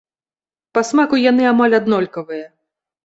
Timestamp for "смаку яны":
0.89-1.43